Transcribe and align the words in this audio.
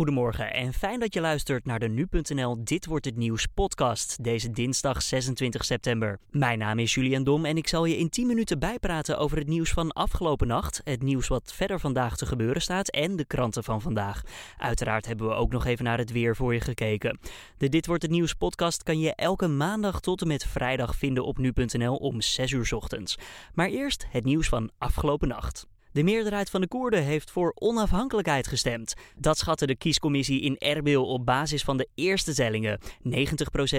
Goedemorgen 0.00 0.52
en 0.52 0.72
fijn 0.72 1.00
dat 1.00 1.14
je 1.14 1.20
luistert 1.20 1.64
naar 1.64 1.78
de 1.78 1.88
Nu.nl 1.88 2.64
Dit 2.64 2.86
Wordt 2.86 3.04
Het 3.04 3.16
Nieuws 3.16 3.46
podcast 3.46 4.24
deze 4.24 4.50
dinsdag 4.50 5.02
26 5.02 5.64
september. 5.64 6.18
Mijn 6.30 6.58
naam 6.58 6.78
is 6.78 6.94
Julian 6.94 7.24
Dom 7.24 7.44
en 7.44 7.56
ik 7.56 7.68
zal 7.68 7.84
je 7.84 7.96
in 7.96 8.08
10 8.08 8.26
minuten 8.26 8.58
bijpraten 8.58 9.18
over 9.18 9.38
het 9.38 9.46
nieuws 9.46 9.70
van 9.70 9.92
afgelopen 9.92 10.46
nacht, 10.46 10.80
het 10.84 11.02
nieuws 11.02 11.28
wat 11.28 11.52
verder 11.54 11.80
vandaag 11.80 12.16
te 12.16 12.26
gebeuren 12.26 12.62
staat 12.62 12.88
en 12.88 13.16
de 13.16 13.24
kranten 13.24 13.64
van 13.64 13.80
vandaag. 13.80 14.22
Uiteraard 14.58 15.06
hebben 15.06 15.28
we 15.28 15.34
ook 15.34 15.52
nog 15.52 15.66
even 15.66 15.84
naar 15.84 15.98
het 15.98 16.12
weer 16.12 16.36
voor 16.36 16.54
je 16.54 16.60
gekeken. 16.60 17.18
De 17.56 17.68
Dit 17.68 17.86
Wordt 17.86 18.02
Het 18.02 18.10
Nieuws 18.10 18.34
podcast 18.34 18.82
kan 18.82 18.98
je 18.98 19.14
elke 19.14 19.48
maandag 19.48 20.00
tot 20.00 20.20
en 20.20 20.28
met 20.28 20.46
vrijdag 20.46 20.96
vinden 20.96 21.24
op 21.24 21.38
Nu.nl 21.38 21.96
om 21.96 22.20
6 22.20 22.50
uur 22.50 22.68
ochtends. 22.74 23.18
Maar 23.54 23.68
eerst 23.68 24.06
het 24.10 24.24
nieuws 24.24 24.48
van 24.48 24.70
afgelopen 24.78 25.28
nacht. 25.28 25.66
De 25.92 26.02
meerderheid 26.02 26.50
van 26.50 26.60
de 26.60 26.68
Koerden 26.68 27.02
heeft 27.02 27.30
voor 27.30 27.52
onafhankelijkheid 27.54 28.46
gestemd. 28.46 28.94
Dat 29.16 29.38
schatte 29.38 29.66
de 29.66 29.76
kiescommissie 29.76 30.40
in 30.40 30.58
Erbil 30.58 31.06
op 31.06 31.26
basis 31.26 31.62
van 31.62 31.76
de 31.76 31.88
eerste 31.94 32.34
tellingen. 32.34 32.80
90% 32.80 32.82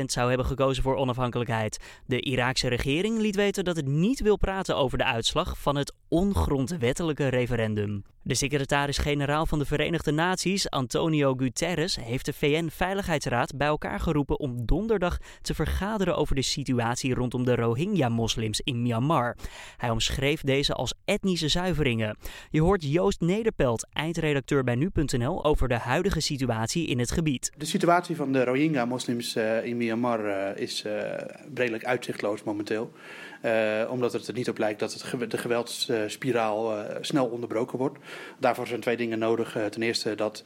zou 0.05 0.27
hebben 0.27 0.45
gekozen 0.45 0.83
voor 0.83 0.95
onafhankelijkheid. 0.95 1.79
De 2.05 2.19
Iraakse 2.19 2.67
regering 2.67 3.19
liet 3.19 3.35
weten 3.35 3.63
dat 3.63 3.75
het 3.75 3.87
niet 3.87 4.21
wil 4.21 4.37
praten 4.37 4.75
over 4.75 4.97
de 4.97 5.03
uitslag 5.03 5.57
van 5.57 5.75
het 5.75 5.93
ongrondwettelijke 6.11 7.27
referendum. 7.27 8.03
De 8.23 8.35
secretaris-generaal 8.35 9.45
van 9.45 9.59
de 9.59 9.65
Verenigde 9.65 10.11
Naties, 10.11 10.69
Antonio 10.69 11.33
Guterres, 11.33 11.95
heeft 11.95 12.25
de 12.25 12.33
VN-veiligheidsraad 12.33 13.57
bij 13.57 13.67
elkaar 13.67 13.99
geroepen 13.99 14.39
om 14.39 14.65
donderdag 14.65 15.17
te 15.41 15.53
vergaderen 15.53 16.15
over 16.15 16.35
de 16.35 16.41
situatie 16.41 17.13
rondom 17.13 17.45
de 17.45 17.55
Rohingya-moslims 17.55 18.61
in 18.63 18.81
Myanmar. 18.81 19.35
Hij 19.77 19.89
omschreef 19.89 20.41
deze 20.41 20.73
als 20.73 20.93
etnische 21.05 21.47
zuiveringen. 21.47 22.17
Je 22.49 22.61
hoort 22.61 22.91
Joost 22.91 23.21
Nederpelt, 23.21 23.87
eindredacteur 23.93 24.63
bij 24.63 24.75
Nu.nl, 24.75 25.45
over 25.45 25.67
de 25.67 25.77
huidige 25.77 26.19
situatie 26.19 26.87
in 26.87 26.99
het 26.99 27.11
gebied. 27.11 27.51
De 27.57 27.65
situatie 27.65 28.15
van 28.15 28.31
de 28.31 28.43
Rohingya-moslims 28.43 29.35
uh, 29.35 29.65
in 29.65 29.77
Myanmar 29.77 30.25
uh, 30.25 30.57
is 30.57 30.83
uh, 30.85 30.93
redelijk 31.53 31.85
uitzichtloos 31.85 32.43
momenteel. 32.43 32.91
Omdat 33.89 34.13
het 34.13 34.27
er 34.27 34.33
niet 34.33 34.49
op 34.49 34.57
lijkt 34.57 34.79
dat 34.79 34.93
het 34.93 35.31
de 35.31 35.37
geweldsspiraal 35.37 36.85
snel 37.01 37.25
onderbroken 37.25 37.77
wordt. 37.77 37.97
Daarvoor 38.39 38.67
zijn 38.67 38.79
twee 38.79 38.97
dingen 38.97 39.19
nodig. 39.19 39.57
ten 39.69 39.81
eerste 39.81 40.15
dat 40.15 40.43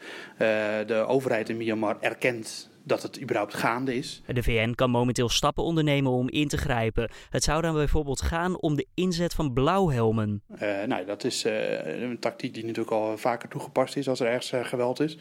de 0.88 1.06
overheid 1.08 1.50
in 1.50 1.58
Myanmar 1.58 1.98
erkent 2.00 2.70
dat 2.86 3.02
het 3.02 3.22
überhaupt 3.22 3.54
gaande 3.54 3.96
is. 3.96 4.22
De 4.26 4.44
VN 4.44 4.74
kan 4.74 4.90
momenteel 4.90 5.30
stappen 5.30 5.64
ondernemen 5.64 6.12
om 6.12 6.30
in 6.30 6.48
te 6.48 6.58
grijpen. 6.58 7.10
Het 7.30 7.44
zou 7.44 7.62
dan 7.62 7.74
bijvoorbeeld 7.74 8.22
gaan 8.22 8.60
om 8.60 8.76
de 8.76 8.88
inzet 8.94 9.34
van 9.34 9.54
blauwhelmen. 9.54 10.42
Uh, 10.62 10.84
nou, 10.84 11.06
dat 11.06 11.24
is 11.24 11.46
uh, 11.46 12.02
een 12.02 12.20
tactiek 12.20 12.54
die 12.54 12.66
natuurlijk 12.66 12.96
al 12.96 13.18
vaker 13.18 13.50
toegepast 13.50 13.96
is 13.96 14.10
als 14.10 14.20
er 14.20 14.28
ergens 14.28 14.52
uh, 14.52 14.66
geweld 14.66 15.00
is. 15.00 15.18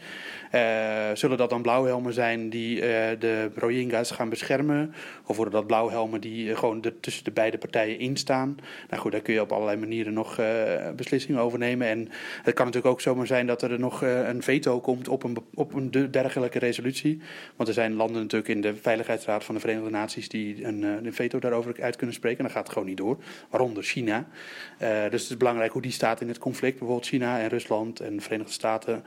zullen 1.14 1.36
dat 1.36 1.50
dan 1.50 1.62
blauwhelmen 1.62 2.12
zijn 2.12 2.50
die 2.50 2.80
de 3.18 3.50
Rohingya's 3.54 4.10
gaan 4.10 4.28
beschermen? 4.28 4.94
Of 5.26 5.36
worden 5.36 5.54
dat 5.54 5.66
blauwhelmen 5.66 6.20
die 6.20 6.56
gewoon 6.56 6.80
de, 6.80 7.00
tussen 7.00 7.24
de 7.24 7.30
beide 7.30 7.58
partijen 7.58 7.98
instaan? 7.98 8.56
Nou 8.88 9.02
goed, 9.02 9.12
daar 9.12 9.20
kun 9.20 9.34
je 9.34 9.40
op 9.40 9.52
allerlei 9.52 9.78
manieren 9.78 10.12
nog 10.12 10.40
beslissingen 10.96 11.40
over 11.40 11.58
nemen. 11.58 11.88
En 11.88 12.08
het 12.42 12.54
kan 12.54 12.66
natuurlijk 12.66 12.92
ook 12.94 13.00
zomaar 13.00 13.26
zijn 13.26 13.46
dat 13.46 13.62
er 13.62 13.78
nog 13.78 14.02
een 14.02 14.42
veto 14.42 14.80
komt 14.80 15.08
op 15.08 15.22
een, 15.22 15.36
op 15.54 15.74
een 15.74 15.90
dergelijke 16.10 16.58
resolutie. 16.58 17.20
Want 17.56 17.68
er 17.68 17.74
zijn 17.74 17.94
landen 17.94 18.22
natuurlijk 18.22 18.50
in 18.50 18.60
de 18.60 18.76
Veiligheidsraad 18.76 19.44
van 19.44 19.54
de 19.54 19.60
Verenigde 19.60 19.90
Naties 19.90 20.28
die 20.28 20.64
een, 20.64 20.82
een 20.82 21.14
veto 21.14 21.38
daarover 21.38 21.82
uit 21.82 21.96
kunnen 21.96 22.14
spreken. 22.14 22.38
En 22.38 22.44
dat 22.44 22.52
gaat 22.52 22.68
gewoon 22.68 22.88
niet 22.88 22.96
door, 22.96 23.18
waaronder 23.50 23.82
China. 23.82 24.26
Uh, 24.82 25.02
dus 25.10 25.22
het 25.22 25.30
is 25.30 25.36
belangrijk 25.36 25.72
hoe 25.72 25.82
die 25.82 25.90
staat 25.90 26.20
in 26.20 26.28
het 26.28 26.38
conflict, 26.38 26.78
bijvoorbeeld 26.78 27.08
China 27.08 27.40
en 27.40 27.48
Rusland 27.48 28.00
en 28.00 28.16
de 28.16 28.22
Verenigde 28.22 28.52
Staten. 28.52 29.04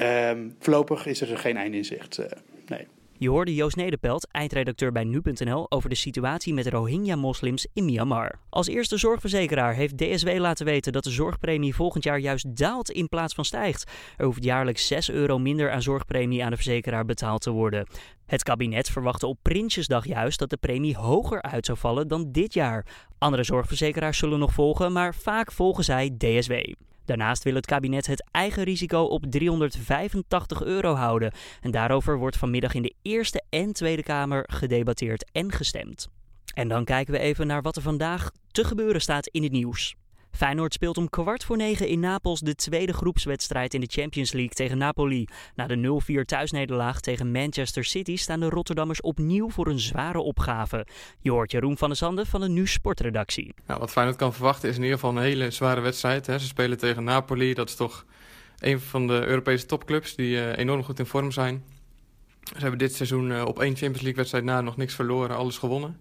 Um, 0.00 0.56
voorlopig 0.58 1.06
is 1.06 1.20
er 1.20 1.38
geen 1.38 1.56
einde 1.56 1.76
in 1.76 1.84
zicht. 1.84 2.18
Uh, 2.18 2.26
nee. 2.66 2.86
Je 3.20 3.28
hoorde 3.28 3.54
Joost 3.54 3.76
Nederpelt, 3.76 4.28
eindredacteur 4.30 4.92
bij 4.92 5.04
Nu.nl, 5.04 5.70
over 5.70 5.88
de 5.88 5.94
situatie 5.94 6.54
met 6.54 6.68
Rohingya-moslims 6.68 7.66
in 7.72 7.84
Myanmar. 7.84 8.38
Als 8.50 8.66
eerste 8.66 8.96
zorgverzekeraar 8.96 9.74
heeft 9.74 9.98
DSW 9.98 10.28
laten 10.28 10.66
weten 10.66 10.92
dat 10.92 11.04
de 11.04 11.10
zorgpremie 11.10 11.74
volgend 11.74 12.04
jaar 12.04 12.18
juist 12.18 12.56
daalt 12.56 12.90
in 12.90 13.08
plaats 13.08 13.34
van 13.34 13.44
stijgt. 13.44 13.90
Er 14.16 14.24
hoeft 14.24 14.44
jaarlijks 14.44 14.86
6 14.86 15.10
euro 15.10 15.38
minder 15.38 15.70
aan 15.70 15.82
zorgpremie 15.82 16.44
aan 16.44 16.50
de 16.50 16.56
verzekeraar 16.56 17.04
betaald 17.04 17.42
te 17.42 17.50
worden. 17.50 17.86
Het 18.26 18.42
kabinet 18.42 18.90
verwachtte 18.90 19.26
op 19.26 19.38
Prinsjesdag 19.42 20.06
juist 20.06 20.38
dat 20.38 20.50
de 20.50 20.56
premie 20.56 20.96
hoger 20.96 21.42
uit 21.42 21.66
zou 21.66 21.78
vallen 21.78 22.08
dan 22.08 22.32
dit 22.32 22.54
jaar. 22.54 22.86
Andere 23.18 23.44
zorgverzekeraars 23.44 24.18
zullen 24.18 24.38
nog 24.38 24.52
volgen, 24.52 24.92
maar 24.92 25.14
vaak 25.14 25.52
volgen 25.52 25.84
zij 25.84 26.14
DSW. 26.18 26.52
Daarnaast 27.08 27.42
wil 27.42 27.54
het 27.54 27.66
kabinet 27.66 28.06
het 28.06 28.28
eigen 28.30 28.64
risico 28.64 29.02
op 29.02 29.24
385 29.28 30.62
euro 30.62 30.94
houden. 30.94 31.32
En 31.60 31.70
daarover 31.70 32.18
wordt 32.18 32.36
vanmiddag 32.36 32.74
in 32.74 32.82
de 32.82 32.94
Eerste 33.02 33.42
en 33.50 33.72
Tweede 33.72 34.02
Kamer 34.02 34.44
gedebatteerd 34.50 35.30
en 35.32 35.52
gestemd. 35.52 36.08
En 36.54 36.68
dan 36.68 36.84
kijken 36.84 37.12
we 37.12 37.18
even 37.18 37.46
naar 37.46 37.62
wat 37.62 37.76
er 37.76 37.82
vandaag 37.82 38.30
te 38.50 38.64
gebeuren 38.64 39.00
staat 39.00 39.26
in 39.26 39.42
het 39.42 39.52
nieuws. 39.52 39.96
Feyenoord 40.30 40.72
speelt 40.72 40.96
om 40.96 41.08
kwart 41.08 41.44
voor 41.44 41.56
negen 41.56 41.88
in 41.88 42.00
Napels 42.00 42.40
de 42.40 42.54
tweede 42.54 42.92
groepswedstrijd 42.92 43.74
in 43.74 43.80
de 43.80 43.86
Champions 43.90 44.32
League 44.32 44.54
tegen 44.54 44.78
Napoli. 44.78 45.26
Na 45.54 45.66
de 45.66 46.00
0-4 46.22 46.24
thuisnederlaag 46.24 47.00
tegen 47.00 47.30
Manchester 47.30 47.84
City 47.84 48.16
staan 48.16 48.40
de 48.40 48.48
Rotterdammers 48.48 49.00
opnieuw 49.00 49.50
voor 49.50 49.66
een 49.66 49.78
zware 49.78 50.18
opgave. 50.18 50.86
Je 51.20 51.30
hoort 51.30 51.50
Jeroen 51.50 51.76
van 51.78 51.88
der 51.88 51.96
Zanden 51.96 52.26
van 52.26 52.40
de 52.40 52.48
Nu 52.48 52.66
Sportredactie. 52.66 53.54
Nou, 53.66 53.80
wat 53.80 53.90
Feyenoord 53.90 54.18
kan 54.18 54.34
verwachten 54.34 54.68
is 54.68 54.76
in 54.76 54.82
ieder 54.82 54.98
geval 54.98 55.16
een 55.16 55.22
hele 55.22 55.50
zware 55.50 55.80
wedstrijd. 55.80 56.26
Hè. 56.26 56.38
Ze 56.38 56.46
spelen 56.46 56.78
tegen 56.78 57.04
Napoli, 57.04 57.54
dat 57.54 57.68
is 57.68 57.74
toch 57.74 58.04
een 58.58 58.80
van 58.80 59.06
de 59.06 59.26
Europese 59.26 59.66
topclubs 59.66 60.14
die 60.14 60.30
uh, 60.30 60.56
enorm 60.56 60.84
goed 60.84 60.98
in 60.98 61.06
vorm 61.06 61.32
zijn. 61.32 61.64
Ze 62.42 62.58
hebben 62.58 62.78
dit 62.78 62.94
seizoen 62.94 63.30
uh, 63.30 63.44
op 63.44 63.58
één 63.58 63.76
Champions 63.76 64.00
League 64.00 64.16
wedstrijd 64.16 64.44
na 64.44 64.60
nog 64.60 64.76
niks 64.76 64.94
verloren, 64.94 65.36
alles 65.36 65.58
gewonnen. 65.58 65.96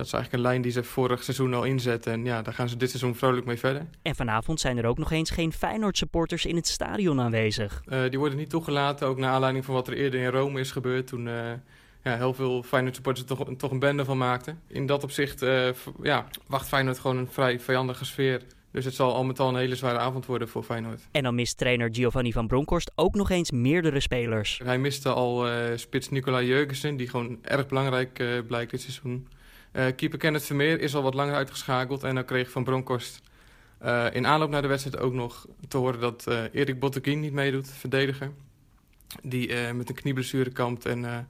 Dat 0.00 0.08
is 0.08 0.14
eigenlijk 0.14 0.44
een 0.44 0.50
lijn 0.50 0.62
die 0.62 0.72
ze 0.72 0.84
vorig 0.84 1.22
seizoen 1.22 1.54
al 1.54 1.64
inzetten. 1.64 2.12
En 2.12 2.24
ja, 2.24 2.42
daar 2.42 2.54
gaan 2.54 2.68
ze 2.68 2.76
dit 2.76 2.88
seizoen 2.88 3.14
vrolijk 3.14 3.46
mee 3.46 3.58
verder. 3.58 3.86
En 4.02 4.14
vanavond 4.14 4.60
zijn 4.60 4.78
er 4.78 4.86
ook 4.86 4.98
nog 4.98 5.10
eens 5.10 5.30
geen 5.30 5.52
Feyenoord-supporters 5.52 6.46
in 6.46 6.56
het 6.56 6.66
stadion 6.66 7.20
aanwezig. 7.20 7.82
Uh, 7.88 8.00
die 8.10 8.18
worden 8.18 8.38
niet 8.38 8.50
toegelaten, 8.50 9.06
ook 9.06 9.18
naar 9.18 9.30
aanleiding 9.30 9.64
van 9.64 9.74
wat 9.74 9.88
er 9.88 9.94
eerder 9.94 10.20
in 10.20 10.30
Rome 10.30 10.60
is 10.60 10.70
gebeurd. 10.70 11.06
Toen 11.06 11.26
uh, 11.26 11.34
ja, 12.04 12.16
heel 12.16 12.34
veel 12.34 12.62
Feyenoord-supporters 12.62 13.28
er 13.28 13.36
toch, 13.36 13.48
toch 13.56 13.70
een 13.70 13.78
bende 13.78 14.04
van 14.04 14.18
maakten. 14.18 14.60
In 14.66 14.86
dat 14.86 15.02
opzicht 15.02 15.42
uh, 15.42 15.68
ja, 16.02 16.26
wacht 16.46 16.68
Feyenoord 16.68 16.98
gewoon 16.98 17.16
een 17.16 17.30
vrij 17.30 17.60
vijandige 17.60 18.04
sfeer. 18.04 18.42
Dus 18.70 18.84
het 18.84 18.94
zal 18.94 19.14
al 19.14 19.24
met 19.24 19.40
al 19.40 19.48
een 19.48 19.56
hele 19.56 19.76
zware 19.76 19.98
avond 19.98 20.26
worden 20.26 20.48
voor 20.48 20.62
Feyenoord. 20.62 21.02
En 21.10 21.22
dan 21.22 21.34
mist 21.34 21.58
trainer 21.58 21.88
Giovanni 21.92 22.32
van 22.32 22.46
Bronckhorst 22.46 22.92
ook 22.94 23.14
nog 23.14 23.30
eens 23.30 23.50
meerdere 23.50 24.00
spelers. 24.00 24.60
Hij 24.64 24.78
miste 24.78 25.08
al 25.08 25.46
spits 25.74 26.08
Nicola 26.08 26.42
Jurgensen, 26.42 26.96
die 26.96 27.08
gewoon 27.08 27.38
erg 27.42 27.66
belangrijk 27.66 28.44
blijkt 28.46 28.70
dit 28.70 28.80
seizoen. 28.80 29.26
Uh, 29.72 29.86
keeper 29.96 30.18
Kenneth 30.18 30.44
Vermeer 30.44 30.80
is 30.80 30.94
al 30.94 31.02
wat 31.02 31.14
langer 31.14 31.34
uitgeschakeld. 31.34 32.02
En 32.02 32.14
dan 32.14 32.24
kreeg 32.24 32.50
Van 32.50 32.64
Bronckhorst 32.64 33.20
uh, 33.82 34.06
in 34.12 34.26
aanloop 34.26 34.50
naar 34.50 34.62
de 34.62 34.68
wedstrijd 34.68 34.98
ook 34.98 35.12
nog 35.12 35.46
te 35.68 35.76
horen 35.76 36.00
dat 36.00 36.24
uh, 36.28 36.42
Erik 36.52 36.78
Botteguin 36.78 37.20
niet 37.20 37.32
meedoet, 37.32 37.68
verdediger. 37.68 38.30
Die 39.22 39.72
met 39.72 39.88
een 39.88 39.94
knieblessure 39.94 40.50
kampt 40.50 40.86
en 40.86 41.00
nou 41.00 41.24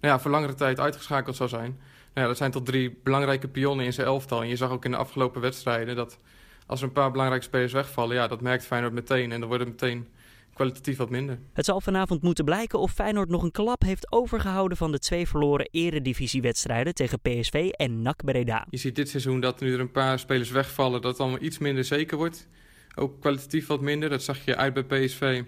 ja, 0.00 0.20
voor 0.20 0.30
langere 0.30 0.54
tijd 0.54 0.80
uitgeschakeld 0.80 1.36
zou 1.36 1.48
zijn. 1.48 1.70
Nou 1.70 2.26
ja, 2.26 2.26
dat 2.26 2.36
zijn 2.36 2.50
tot 2.50 2.66
drie 2.66 2.98
belangrijke 3.02 3.48
pionnen 3.48 3.86
in 3.86 3.92
zijn 3.92 4.06
elftal. 4.06 4.42
En 4.42 4.48
je 4.48 4.56
zag 4.56 4.70
ook 4.70 4.84
in 4.84 4.90
de 4.90 4.96
afgelopen 4.96 5.40
wedstrijden 5.40 5.96
dat 5.96 6.18
als 6.66 6.80
er 6.80 6.86
een 6.86 6.92
paar 6.92 7.10
belangrijke 7.10 7.44
spelers 7.44 7.72
wegvallen... 7.72 8.16
ja, 8.16 8.26
dat 8.26 8.40
merkt 8.40 8.66
Feyenoord 8.66 8.92
meteen 8.92 9.32
en 9.32 9.40
dan 9.40 9.48
wordt 9.48 9.64
het 9.64 9.72
meteen 9.72 10.08
kwalitatief 10.54 10.96
wat 10.96 11.10
minder. 11.10 11.38
Het 11.52 11.64
zal 11.64 11.80
vanavond 11.80 12.22
moeten 12.22 12.44
blijken 12.44 12.78
of 12.78 12.92
Feyenoord 12.92 13.28
nog 13.28 13.42
een 13.42 13.50
klap 13.50 13.82
heeft 13.82 14.12
overgehouden 14.12 14.76
van 14.76 14.92
de 14.92 14.98
twee 14.98 15.28
verloren 15.28 15.68
eredivisiewedstrijden 15.70 16.94
tegen 16.94 17.20
PSV 17.20 17.68
en 17.70 18.02
NAC 18.02 18.24
Breda. 18.24 18.66
Je 18.70 18.76
ziet 18.76 18.96
dit 18.96 19.08
seizoen 19.08 19.40
dat 19.40 19.60
nu 19.60 19.72
er 19.72 19.80
een 19.80 19.90
paar 19.90 20.18
spelers 20.18 20.50
wegvallen, 20.50 21.00
dat 21.00 21.10
het 21.10 21.20
allemaal 21.20 21.42
iets 21.42 21.58
minder 21.58 21.84
zeker 21.84 22.16
wordt. 22.16 22.48
Ook 22.94 23.20
kwalitatief 23.20 23.66
wat 23.66 23.80
minder, 23.80 24.08
dat 24.08 24.22
zag 24.22 24.44
je 24.44 24.56
uit 24.56 24.74
bij 24.74 25.04
PSV. 25.04 25.42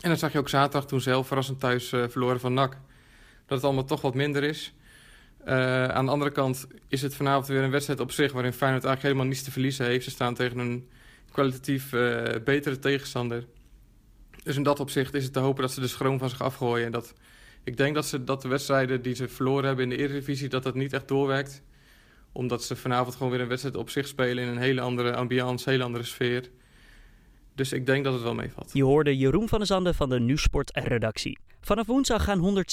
En 0.00 0.10
dat 0.10 0.18
zag 0.18 0.32
je 0.32 0.38
ook 0.38 0.48
zaterdag 0.48 0.86
toen 0.86 1.00
zelf 1.00 1.26
verrassend 1.26 1.60
thuis 1.60 1.92
uh, 1.92 2.04
verloren 2.08 2.40
van 2.40 2.54
NAC. 2.54 2.72
Dat 3.46 3.56
het 3.56 3.64
allemaal 3.64 3.84
toch 3.84 4.00
wat 4.00 4.14
minder 4.14 4.42
is. 4.42 4.74
Uh, 5.46 5.84
aan 5.84 6.04
de 6.04 6.10
andere 6.10 6.30
kant 6.30 6.66
is 6.88 7.02
het 7.02 7.14
vanavond 7.14 7.46
weer 7.46 7.62
een 7.62 7.70
wedstrijd 7.70 8.00
op 8.00 8.10
zich 8.10 8.32
waarin 8.32 8.52
Feyenoord 8.52 8.84
eigenlijk 8.84 9.02
helemaal 9.02 9.32
niets 9.34 9.42
te 9.42 9.50
verliezen 9.50 9.86
heeft. 9.86 10.04
Ze 10.04 10.10
staan 10.10 10.34
tegen 10.34 10.58
een 10.58 10.88
kwalitatief 11.32 11.92
uh, 11.92 12.24
betere 12.44 12.78
tegenstander. 12.78 13.46
Dus 14.42 14.56
in 14.56 14.62
dat 14.62 14.80
opzicht 14.80 15.14
is 15.14 15.24
het 15.24 15.32
te 15.32 15.38
hopen 15.38 15.62
dat 15.62 15.72
ze 15.72 15.80
de 15.80 15.88
schroom 15.88 16.18
van 16.18 16.28
zich 16.28 16.42
afgooien. 16.42 16.86
En 16.86 16.92
dat, 16.92 17.14
ik 17.64 17.76
denk 17.76 17.94
dat, 17.94 18.06
ze, 18.06 18.24
dat 18.24 18.42
de 18.42 18.48
wedstrijden 18.48 19.02
die 19.02 19.14
ze 19.14 19.28
verloren 19.28 19.64
hebben 19.64 19.84
in 19.84 19.90
de 19.90 19.96
Eredivisie... 19.96 20.48
dat 20.48 20.62
dat 20.62 20.74
niet 20.74 20.92
echt 20.92 21.08
doorwerkt. 21.08 21.62
Omdat 22.32 22.64
ze 22.64 22.76
vanavond 22.76 23.14
gewoon 23.14 23.32
weer 23.32 23.40
een 23.40 23.48
wedstrijd 23.48 23.76
op 23.76 23.90
zich 23.90 24.06
spelen... 24.06 24.44
in 24.44 24.50
een 24.50 24.58
hele 24.58 24.80
andere 24.80 25.14
ambiance, 25.14 25.70
hele 25.70 25.84
andere 25.84 26.04
sfeer. 26.04 26.50
Dus 27.54 27.72
ik 27.72 27.86
denk 27.86 28.04
dat 28.04 28.12
het 28.12 28.22
wel 28.22 28.34
meevalt. 28.34 28.70
Je 28.72 28.84
hoorde 28.84 29.16
Jeroen 29.16 29.48
van 29.48 29.58
der 29.58 29.66
Zanden 29.66 29.94
van 29.94 30.08
de 30.08 30.20
Nieuwsport-redactie. 30.20 31.38
Vanaf 31.64 31.86
woensdag 31.86 32.24
gaan 32.24 32.64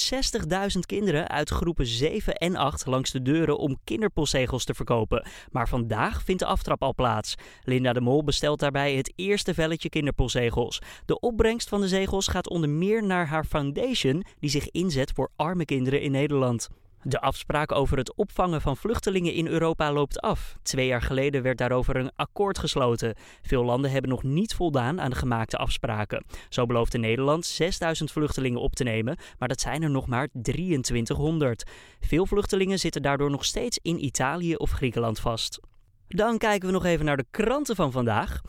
160.000 0.72 0.78
kinderen 0.86 1.28
uit 1.28 1.50
groepen 1.50 1.86
7 1.86 2.34
en 2.34 2.56
8 2.56 2.86
langs 2.86 3.10
de 3.10 3.22
deuren 3.22 3.58
om 3.58 3.78
kinderpostzegels 3.84 4.64
te 4.64 4.74
verkopen. 4.74 5.26
Maar 5.50 5.68
vandaag 5.68 6.22
vindt 6.22 6.40
de 6.40 6.46
aftrap 6.46 6.82
al 6.82 6.94
plaats. 6.94 7.34
Linda 7.64 7.92
de 7.92 8.00
Mol 8.00 8.24
bestelt 8.24 8.60
daarbij 8.60 8.94
het 8.94 9.12
eerste 9.16 9.54
velletje 9.54 9.88
kinderpostzegels. 9.88 10.82
De 11.06 11.20
opbrengst 11.20 11.68
van 11.68 11.80
de 11.80 11.88
zegels 11.88 12.26
gaat 12.26 12.48
onder 12.48 12.70
meer 12.70 13.06
naar 13.06 13.26
haar 13.26 13.44
foundation, 13.44 14.24
die 14.38 14.50
zich 14.50 14.70
inzet 14.70 15.12
voor 15.14 15.30
arme 15.36 15.64
kinderen 15.64 16.00
in 16.00 16.10
Nederland. 16.10 16.68
De 17.02 17.20
afspraak 17.20 17.72
over 17.72 17.96
het 17.96 18.14
opvangen 18.14 18.60
van 18.60 18.76
vluchtelingen 18.76 19.32
in 19.32 19.46
Europa 19.46 19.92
loopt 19.92 20.20
af. 20.20 20.56
Twee 20.62 20.86
jaar 20.86 21.02
geleden 21.02 21.42
werd 21.42 21.58
daarover 21.58 21.96
een 21.96 22.10
akkoord 22.16 22.58
gesloten. 22.58 23.14
Veel 23.42 23.64
landen 23.64 23.90
hebben 23.90 24.10
nog 24.10 24.22
niet 24.22 24.54
voldaan 24.54 25.00
aan 25.00 25.10
de 25.10 25.16
gemaakte 25.16 25.56
afspraken. 25.56 26.24
Zo 26.48 26.66
beloofde 26.66 26.98
Nederland 26.98 27.46
6000 27.46 28.12
vluchtelingen 28.12 28.60
op 28.60 28.74
te 28.74 28.84
nemen, 28.84 29.16
maar 29.38 29.48
dat 29.48 29.60
zijn 29.60 29.82
er 29.82 29.90
nog 29.90 30.06
maar 30.06 30.28
2300. 30.42 31.70
Veel 32.00 32.26
vluchtelingen 32.26 32.78
zitten 32.78 33.02
daardoor 33.02 33.30
nog 33.30 33.44
steeds 33.44 33.78
in 33.82 34.04
Italië 34.04 34.54
of 34.54 34.70
Griekenland 34.70 35.20
vast. 35.20 35.60
Dan 36.08 36.38
kijken 36.38 36.66
we 36.66 36.74
nog 36.74 36.84
even 36.84 37.04
naar 37.04 37.16
de 37.16 37.26
kranten 37.30 37.76
van 37.76 37.92
vandaag. 37.92 38.40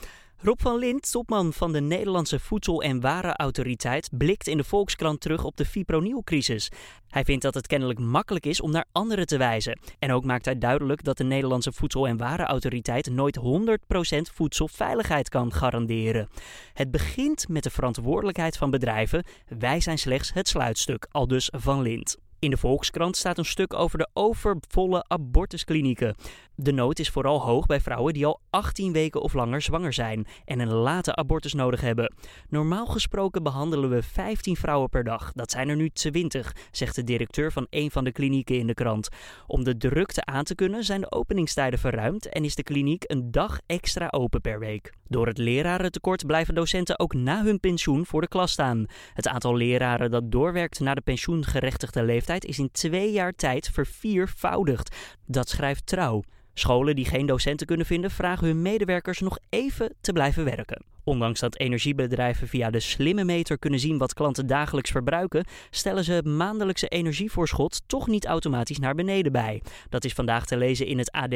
Rob 0.44 0.60
van 0.62 0.78
Lint, 0.78 1.12
topman 1.12 1.54
van 1.54 1.72
de 1.72 1.82
Nederlandse 1.82 2.40
Voedsel- 2.40 2.82
en 2.82 3.00
Warenautoriteit, 3.00 4.10
blikt 4.12 4.48
in 4.48 4.58
de 4.58 4.64
Volkskrant 4.64 5.22
terug 5.22 5.44
op 5.44 5.58
de 5.58 5.66
fipronilcrisis. 5.66 6.72
Hij 7.08 7.24
vindt 7.24 7.44
dat 7.44 7.54
het 7.54 7.68
kennelijk 7.68 8.00
makkelijk 8.00 8.46
is 8.46 8.62
om 8.62 8.72
naar 8.72 8.86
anderen 8.92 9.26
te 9.26 9.38
wijzen. 9.38 9.80
En 10.00 10.12
ook 10.12 10.26
maakt 10.26 10.46
hij 10.46 10.58
duidelijk 10.58 11.04
dat 11.04 11.18
de 11.18 11.24
Nederlandse 11.24 11.72
Voedsel- 11.72 12.08
en 12.08 12.18
Warenautoriteit 12.18 13.10
nooit 13.10 13.36
100% 13.36 14.30
voedselveiligheid 14.34 15.30
kan 15.30 15.54
garanderen. 15.54 16.30
Het 16.74 16.92
begint 16.92 17.48
met 17.48 17.64
de 17.64 17.70
verantwoordelijkheid 17.70 18.58
van 18.58 18.72
bedrijven. 18.72 19.24
Wij 19.60 19.80
zijn 19.80 19.98
slechts 19.98 20.34
het 20.34 20.48
sluitstuk, 20.48 21.08
aldus 21.12 21.50
van 21.56 21.82
Lint. 21.82 22.18
In 22.42 22.50
de 22.50 22.58
Volkskrant 22.58 23.18
staat 23.18 23.38
een 23.38 23.46
stuk 23.46 23.74
over 23.74 23.98
de 23.98 24.10
overvolle 24.14 25.06
abortusklinieken. 25.08 26.16
De 26.56 26.72
nood 26.72 27.00
is 27.00 27.10
vooral 27.10 27.42
hoog 27.42 27.66
bij 27.66 27.80
vrouwen 27.80 28.14
die 28.14 28.26
al 28.26 28.40
18 28.50 28.92
weken 28.92 29.22
of 29.22 29.34
langer 29.34 29.62
zwanger 29.62 29.94
zijn 29.94 30.28
en 30.46 30.60
een 30.60 30.74
late 30.74 31.16
abortus 31.16 31.54
nodig 31.54 31.82
hebben. 31.82 32.14
Normaal 32.50 32.86
gesproken 32.86 33.44
behandelen 33.44 33.90
we 33.90 34.04
15 34.04 34.56
vrouwen 34.56 34.90
per 34.90 35.04
dag. 35.04 35.32
Dat 35.32 35.52
zijn 35.52 35.70
er 35.70 35.76
nu 35.76 35.90
20, 35.90 36.56
zegt 36.72 36.96
de 36.96 37.04
directeur 37.04 37.52
van 37.52 37.68
een 37.70 37.92
van 37.92 38.04
de 38.04 38.12
klinieken 38.12 38.58
in 38.58 38.68
de 38.68 38.74
krant. 38.74 39.10
Om 39.48 39.64
de 39.64 39.78
drukte 39.78 40.26
aan 40.26 40.44
te 40.44 40.56
kunnen 40.56 40.84
zijn 40.84 41.02
de 41.02 41.12
openingstijden 41.12 41.80
verruimd 41.80 42.30
en 42.30 42.44
is 42.44 42.56
de 42.56 42.64
kliniek 42.64 43.04
een 43.08 43.32
dag 43.32 43.60
extra 43.66 44.08
open 44.12 44.42
per 44.42 44.60
week. 44.60 44.92
Door 45.12 45.28
het 45.28 45.38
lerarentekort 45.38 46.26
blijven 46.26 46.56
docenten 46.56 47.00
ook 47.00 47.14
na 47.14 47.44
hun 47.44 47.60
pensioen 47.60 48.06
voor 48.06 48.22
de 48.22 48.28
klas 48.28 48.52
staan. 48.52 48.86
Het 49.14 49.28
aantal 49.28 49.56
leraren 49.56 50.12
dat 50.12 50.32
doorwerkt 50.32 50.80
naar 50.80 50.96
de 50.96 51.02
pensioengerechtigde 51.02 52.04
leeftijd 52.04 52.46
is 52.46 52.60
in 52.60 52.72
twee 52.72 53.12
jaar 53.12 53.34
tijd 53.34 53.70
verviervoudigd. 53.74 54.96
Dat 55.26 55.50
schrijft 55.50 55.86
Trouw. 55.86 56.24
Scholen 56.54 56.96
die 56.96 57.06
geen 57.06 57.26
docenten 57.26 57.68
kunnen 57.68 57.86
vinden, 57.86 58.12
vragen 58.12 58.48
hun 58.48 58.62
medewerkers 58.62 59.20
nog 59.20 59.38
even 59.50 59.94
te 60.02 60.14
blijven 60.14 60.44
werken. 60.44 60.84
Ondanks 61.04 61.40
dat 61.40 61.58
energiebedrijven 61.58 62.48
via 62.48 62.70
de 62.70 62.80
slimme 62.80 63.24
meter 63.24 63.60
kunnen 63.60 63.80
zien 63.80 63.98
wat 63.98 64.14
klanten 64.14 64.48
dagelijks 64.48 64.92
verbruiken, 64.92 65.46
stellen 65.70 66.04
ze 66.04 66.14
het 66.14 66.26
maandelijkse 66.26 66.88
energievoorschot 66.88 67.82
toch 67.88 68.08
niet 68.08 68.26
automatisch 68.26 68.80
naar 68.80 68.96
beneden 68.96 69.32
bij. 69.32 69.62
Dat 69.90 70.06
is 70.06 70.14
vandaag 70.14 70.46
te 70.46 70.58
lezen 70.58 70.86
in 70.86 70.98
het 70.98 71.12
AD. 71.12 71.36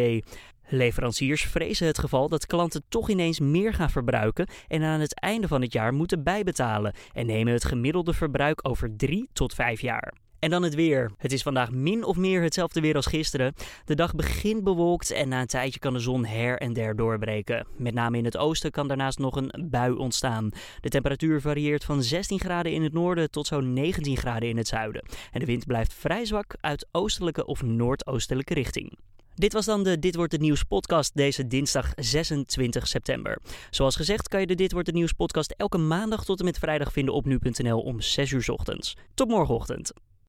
Leveranciers 0.68 1.44
vrezen 1.44 1.88
het 1.88 2.00
geval 2.00 2.30
dat 2.30 2.46
klanten 2.46 2.84
toch 2.90 3.10
ineens 3.10 3.40
meer 3.40 3.74
gaan 3.74 3.90
verbruiken 3.90 4.48
en 4.68 4.84
aan 4.84 5.00
het 5.00 5.20
einde 5.20 5.48
van 5.48 5.62
het 5.62 5.74
jaar 5.74 5.94
moeten 5.94 6.24
bijbetalen 6.24 6.94
en 7.14 7.26
nemen 7.26 7.54
het 7.54 7.66
gemiddelde 7.66 8.14
verbruik 8.14 8.68
over 8.68 8.96
3 8.96 9.30
tot 9.34 9.54
5 9.54 9.82
jaar. 9.82 10.14
En 10.40 10.50
dan 10.50 10.64
het 10.64 10.76
weer. 10.76 11.12
Het 11.18 11.32
is 11.32 11.42
vandaag 11.42 11.72
min 11.72 12.04
of 12.04 12.16
meer 12.16 12.42
hetzelfde 12.42 12.82
weer 12.82 12.96
als 12.96 13.06
gisteren. 13.06 13.54
De 13.86 13.96
dag 13.96 14.16
begint 14.16 14.64
bewolkt 14.64 15.12
en 15.12 15.28
na 15.28 15.42
een 15.42 15.48
tijdje 15.48 15.80
kan 15.80 15.94
de 15.94 16.00
zon 16.00 16.26
her 16.26 16.58
en 16.58 16.74
der 16.74 16.96
doorbreken. 16.96 17.68
Met 17.78 17.94
name 17.94 18.18
in 18.18 18.26
het 18.26 18.38
oosten 18.38 18.72
kan 18.72 18.88
daarnaast 18.88 19.20
nog 19.20 19.36
een 19.36 19.68
bui 19.70 19.94
ontstaan. 19.94 20.50
De 20.82 20.90
temperatuur 20.90 21.42
varieert 21.42 21.84
van 21.84 22.04
16 22.04 22.40
graden 22.40 22.72
in 22.72 22.84
het 22.84 22.94
noorden 22.94 23.32
tot 23.32 23.48
zo'n 23.48 23.74
19 23.74 24.18
graden 24.18 24.50
in 24.50 24.58
het 24.58 24.68
zuiden. 24.68 25.06
En 25.32 25.40
de 25.40 25.46
wind 25.46 25.66
blijft 25.66 25.94
vrij 25.94 26.26
zwak 26.26 26.56
uit 26.62 26.88
oostelijke 26.92 27.46
of 27.46 27.64
noordoostelijke 27.64 28.54
richting. 28.54 28.98
Dit 29.36 29.54
was 29.54 29.66
dan 29.66 29.84
de 29.84 30.00
Dit 30.00 30.16
wordt 30.16 30.31
het 30.31 30.42
nieuws 30.42 30.64
podcast 30.64 31.16
deze 31.16 31.48
dinsdag 31.48 31.92
26 31.96 32.88
september. 32.88 33.38
Zoals 33.70 33.96
gezegd 33.96 34.28
kan 34.28 34.40
je 34.40 34.48
de 34.48 34.56
Dit 34.56 34.72
wordt 34.72 34.88
het 34.88 34.96
nieuws 34.96 35.12
podcast 35.12 35.54
elke 35.58 35.78
maandag 35.78 36.26
tot 36.26 36.40
en 36.40 36.46
met 36.46 36.58
vrijdag 36.58 36.92
vinden 36.92 37.14
op 37.14 37.26
nu.nl 37.26 37.81
om 37.81 38.02
6 38.02 38.31
uur 38.31 38.46
ochtends. 38.48 38.98
Tot 39.14 39.28
morgenochtend. 39.28 39.94